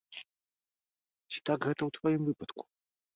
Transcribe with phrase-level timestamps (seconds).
[1.29, 2.61] Ці так гэта ў тваім выпадку?